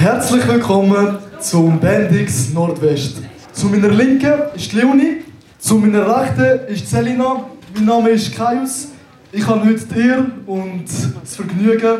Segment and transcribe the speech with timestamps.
[0.00, 3.18] Herzlich willkommen zum Bendix Nordwest.
[3.52, 5.24] Zu meiner Linken ist Leonie,
[5.58, 7.44] zu meiner Rechten ist Selina.
[7.74, 8.92] Mein Name ist Kaius.
[9.30, 11.98] Ich habe heute die Ehre und das Vergnügen,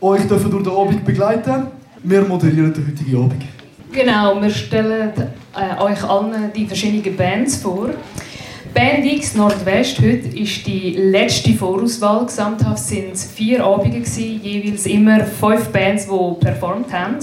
[0.00, 1.68] euch durch den Abend begleiten.
[2.02, 3.44] Wir moderieren den heutigen Abend.
[3.92, 5.12] Genau, wir stellen
[5.54, 7.90] äh, euch allen die verschiedenen Bands vor.
[8.76, 12.26] Band X Nordwest heute ist die letzte Vorauswahl.
[12.26, 17.16] Gesamthaft sind es vier Abende jeweils immer fünf Bands, die performt haben.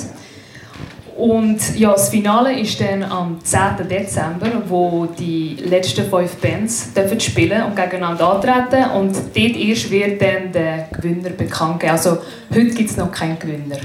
[1.16, 3.88] Und ja, das Finale ist dann am 10.
[3.88, 8.90] Dezember, wo die letzten fünf Bands dürfen spielen und gegeneinander antreten.
[8.90, 11.92] Und dort erst wird dann der Gewinner bekannt gegeben.
[11.92, 12.18] Also
[12.50, 13.78] heute gibt es noch keinen Gewinner.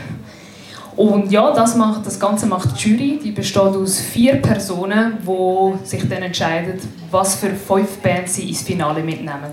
[0.99, 3.21] Und ja, das, macht, das Ganze macht die Jury.
[3.23, 6.81] Die besteht aus vier Personen, die sich dann entscheiden,
[7.13, 9.53] was für fünf Bands sie ins Finale mitnehmen.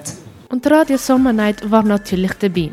[0.49, 2.71] Und Radio Summer Night war natürlich dabei.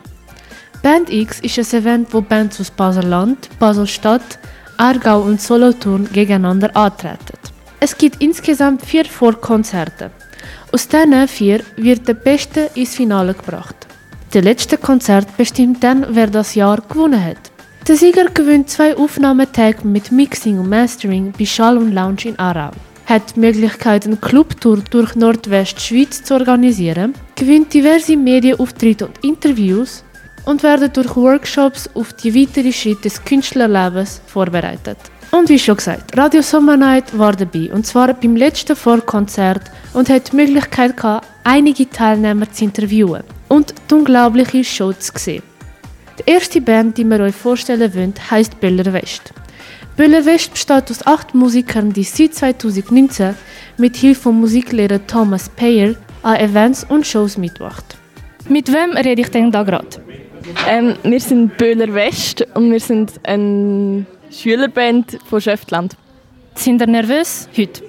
[0.82, 4.38] Band X ist ein Event, wo Bands aus Basel-Land, Basel-Stadt,
[4.78, 7.36] Aargau und Solothurn gegeneinander antreten.
[7.78, 10.10] Es gibt insgesamt vier Vorkonzerte.
[10.72, 13.76] Aus diesen vier wird der Beste ins Finale gebracht.
[14.32, 17.51] Der letzte Konzert bestimmt dann, wer das Jahr gewonnen hat.
[17.88, 22.70] Der Sieger gewinnt zwei Aufnahmetage mit Mixing und Mastering bei Schall und Lounge in Aarau,
[23.06, 30.04] hat die Möglichkeit, eine Clubtour durch Nordwestschweiz zu organisieren, gewinnt diverse Medienauftritte und Interviews
[30.44, 34.98] und werden durch Workshops auf die weiteren Schritte des Künstlerlebens vorbereitet.
[35.32, 40.08] Und wie schon gesagt, Radio Summer Night war dabei, und zwar beim letzten Vorkonzert und
[40.08, 45.42] hat die Möglichkeit gehabt, einige Teilnehmer zu interviewen und die unglaubliche Show zu sehen.
[46.18, 49.32] Die erste Band, die wir euch vorstellen wollen, heisst Böller West.
[49.96, 53.34] Böller West besteht aus acht Musikern, die seit 2019
[53.78, 57.96] mit Hilfe von Musiklehrer Thomas Payer an Events und Shows mitmacht.
[58.48, 59.86] Mit wem rede ich denn da gerade?
[60.68, 65.96] Ähm, wir sind Böhler West und wir sind eine Schülerband von Schöftland.
[66.54, 67.82] Sind ihr nervös heute?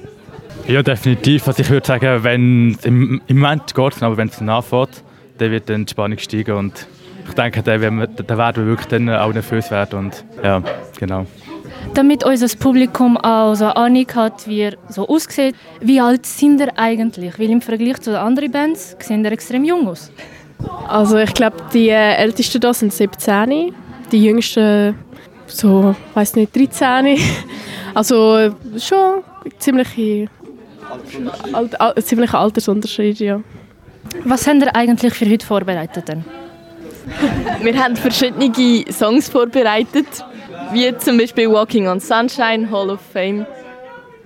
[0.67, 1.47] Ja, definitiv.
[1.47, 5.03] Also ich würde sagen, wenn im, im Moment geht es, aber wenn es nachfährt,
[5.37, 6.87] dann wird dann die Spannung steigen und
[7.27, 10.61] ich denke, da werden wir, da werden wir wirklich dann auch nervös werden und ja,
[10.99, 11.25] genau.
[11.93, 16.59] Damit unser Publikum auch so eine Ahnung hat, wie er so aussieht, wie alt sind
[16.59, 17.37] ihr eigentlich?
[17.37, 20.11] Weil im Vergleich zu den anderen Bands sehen ihr extrem jung aus.
[20.87, 23.73] Also ich glaube, die äh, Ältesten da sind 17,
[24.11, 24.95] die Jüngsten
[25.47, 27.17] so, weiß nicht, 13.
[27.95, 29.21] Also schon
[29.59, 30.27] ziemlich
[31.53, 33.39] alt, alt, ziemlicher Altersunterschied, ja.
[34.25, 36.25] Was habt ihr eigentlich für heute vorbereitet denn?
[37.61, 38.51] Wir haben verschiedene
[38.91, 40.07] Songs vorbereitet,
[40.71, 43.45] wie zum Beispiel Walking on Sunshine, Hall of Fame.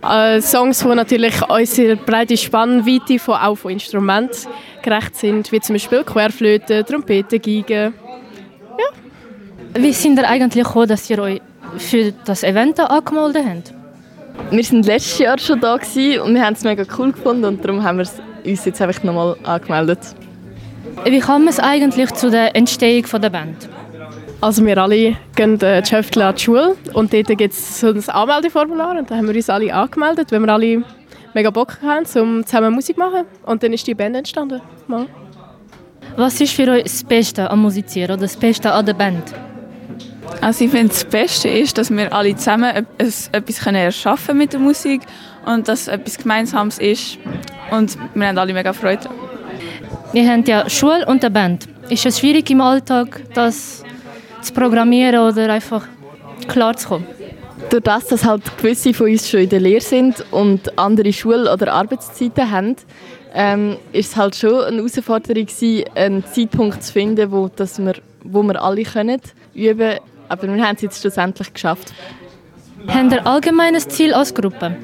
[0.03, 4.47] Äh, Songs, die natürlich unsere breite Spannweite von, auch von Instrumenten
[4.83, 7.93] gerecht sind, wie zum Beispiel Querflöte, Trompete, Geige.
[8.77, 9.81] Ja.
[9.81, 11.41] Wie sind ihr eigentlich gekommen, dass ihr euch
[11.77, 13.73] für das Event angemeldet habt?
[14.51, 15.83] Wir waren letztes Jahr schon da und
[16.35, 18.05] wir haben es mega cool gefunden und darum haben wir
[18.45, 19.99] uns jetzt einfach nochmal angemeldet.
[21.05, 23.69] Wie kam es eigentlich zu der Entstehung der Band?
[24.39, 27.87] Also wir alle gehen äh, die Schöftle an die Schule und dort gibt es so
[27.87, 30.83] ein Anmeldeformular und da haben wir uns alle angemeldet, weil wir alle
[31.33, 34.61] mega Bock haben, um zusammen Musik zu machen und dann ist die Band entstanden.
[34.87, 35.05] Ja.
[36.15, 39.23] Was ist für euch das Beste am Musizieren oder das Beste an der Band?
[40.41, 45.01] Also ich finde das Beste ist, dass wir alle zusammen etwas erschaffen mit der Musik
[45.45, 47.17] und dass es etwas Gemeinsames ist
[47.71, 49.09] und wir haben alle mega Freude
[50.13, 51.68] wir haben ja Schule und eine Band.
[51.90, 53.84] Ist es schwierig im Alltag, das
[54.41, 55.85] zu programmieren oder einfach
[56.47, 57.07] klar zu kommen?
[57.69, 61.47] Durch das, dass halt gewisse von uns schon in der Lehre sind und andere Schul-
[61.47, 62.75] oder Arbeitszeiten haben,
[63.34, 67.95] ähm, ist es halt schon eine Herausforderung gewesen, einen Zeitpunkt zu finden, wo, dass wir,
[68.24, 69.22] wo wir alle können
[69.53, 70.00] üben können.
[70.29, 71.94] Aber wir haben es jetzt schlussendlich geschafft.
[72.88, 74.75] Haben ihr allgemeines Ziel als Gruppe?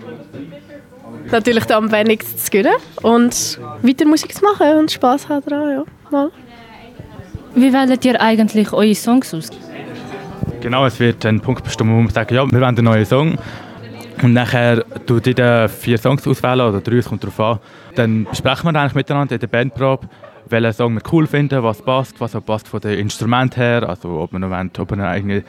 [1.34, 5.84] Natürlich am wenigsten zu gewinnen und weiter Musik zu machen und Spass haben daran, ja.
[6.12, 6.32] Mal.
[7.56, 9.50] Wie wählt ihr eigentlich eure Songs aus?
[10.62, 13.38] Genau, es wird ein Punkt bestimmt, wo wir sagen, ja, wir wollen einen neuen Song.
[14.22, 17.60] Und nachher tut jeder vier Songs auswählen oder drei, es kommt darauf an.
[17.96, 20.08] Dann besprechen wir eigentlich miteinander in der Bandprobe,
[20.48, 24.10] welchen Song wir cool finden, was passt, was auch passt von den Instrumenten her, also
[24.20, 25.44] ob wir noch wollen, ob wir eine eigene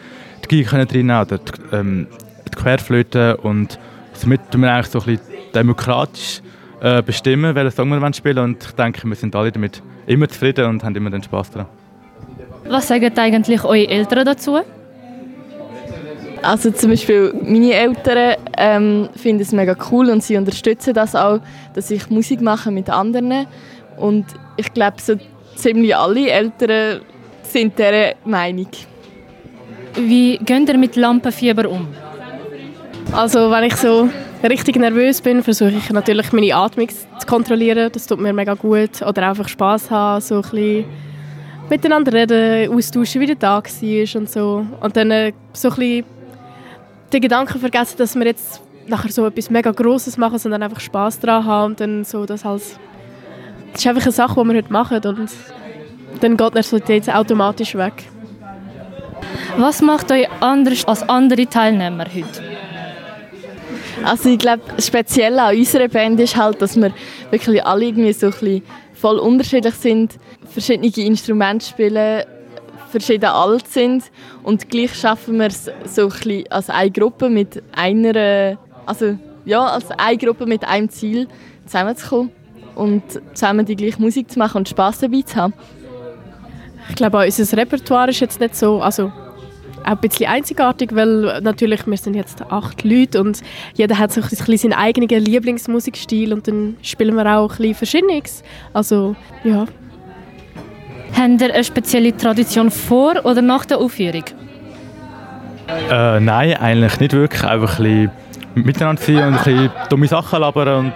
[0.48, 2.06] die Geige drin oder die, ähm,
[2.48, 3.78] die Querflöte und
[4.14, 6.42] somit tun wir eigentlich so ein bisschen demokratisch
[6.80, 8.50] äh, bestimmen, welchen Song wir spielen wollen.
[8.50, 11.68] Und ich denke, wir sind alle damit immer zufrieden und haben immer den Spaß daran.
[12.68, 14.60] Was sagen eigentlich eure Eltern dazu?
[16.42, 21.40] Also zum Beispiel meine Eltern ähm, finden es mega cool und sie unterstützen das auch,
[21.74, 23.46] dass ich Musik mache mit anderen.
[23.96, 25.14] Und ich glaube, so
[25.54, 27.00] ziemlich alle Eltern
[27.42, 28.68] sind dieser Meinung.
[29.96, 31.88] wie geht ihr mit Lampenfieber um?
[33.12, 34.08] Also wenn ich so
[34.50, 37.90] richtig nervös bin, versuche ich natürlich meine Atmung zu kontrollieren.
[37.92, 39.02] Das tut mir mega gut.
[39.02, 40.84] Oder einfach Spaß haben, so ein bisschen
[41.70, 44.66] miteinander reden, austauschen, wie der Tag war und so.
[44.80, 46.04] Und dann äh, so ein bisschen
[47.12, 51.20] den Gedanken vergessen, dass wir jetzt nachher so etwas mega Grosses machen, sondern einfach Spaß
[51.20, 52.78] daran haben und dann so das als
[53.72, 55.30] das ist einfach eine Sache, die wir heute machen und
[56.20, 58.04] dann geht Nervosität automatisch weg.
[59.56, 62.53] Was macht euch anders als andere Teilnehmer heute?
[64.04, 66.92] Also ich glaube, speziell an unserer Band ist halt, dass wir
[67.30, 68.62] wirklich alle irgendwie so ein bisschen
[68.92, 70.18] voll unterschiedlich sind,
[70.50, 72.24] verschiedene Instrumente spielen,
[72.90, 74.04] verschieden alt sind
[74.42, 79.64] und gleich schaffen wir es so ein bisschen als eine Gruppe mit einer, also ja,
[79.64, 81.26] als eine Gruppe mit einem Ziel
[81.64, 82.30] zusammenzukommen
[82.74, 83.02] und
[83.32, 85.54] zusammen die gleiche Musik zu machen und Spaß dabei zu haben.
[86.90, 89.10] Ich glaube, unser Repertoire ist jetzt nicht so, also
[89.84, 93.40] auch ein bisschen einzigartig, weil natürlich, wir sind jetzt acht Leute und
[93.74, 97.74] jeder hat so ein bisschen seinen eigenen Lieblingsmusikstil und dann spielen wir auch ein bisschen
[97.74, 98.42] Verschiedenes.
[98.72, 99.66] Also, ja.
[101.16, 104.24] Habt ihr eine spezielle Tradition vor oder nach der Aufführung?
[105.90, 107.44] Äh, nein, eigentlich nicht wirklich.
[107.44, 110.92] Einfach ein bisschen miteinander sein und ein bisschen dumme Sachen labern und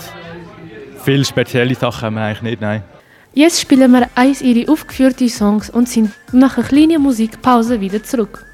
[1.04, 2.82] viele spezielle Sachen haben wir eigentlich nicht, nein.
[3.34, 8.47] Jetzt spielen wir eins ihrer aufgeführten Songs und sind nach einer kleinen Musikpause wieder zurück.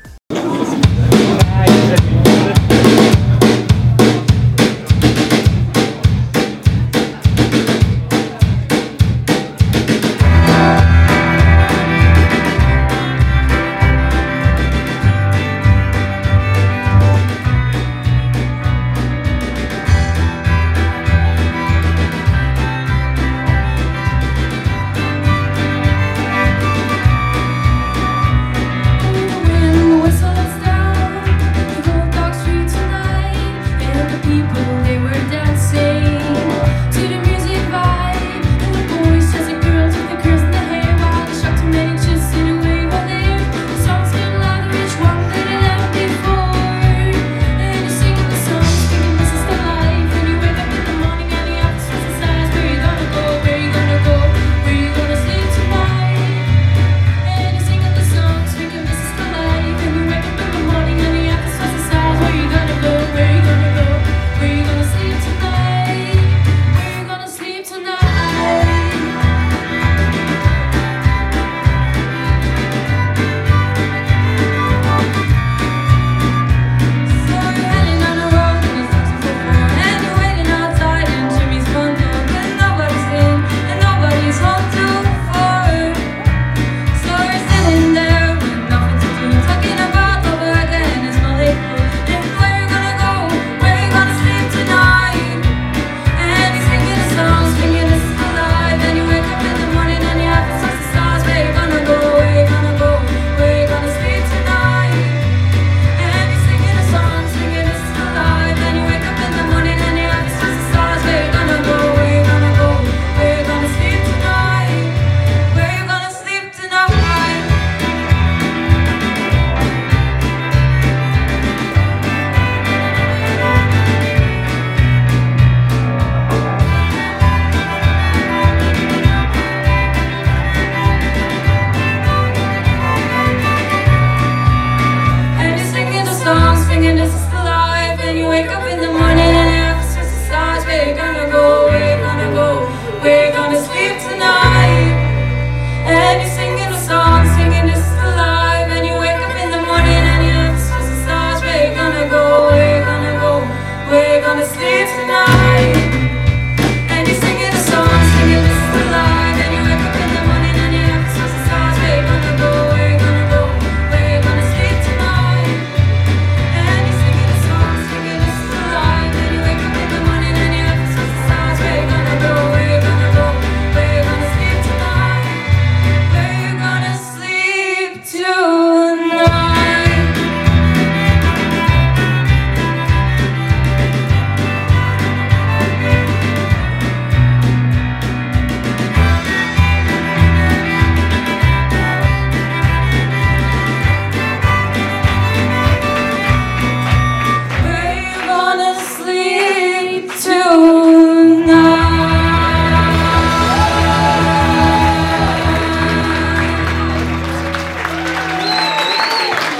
[154.24, 155.83] gonna sleep tonight.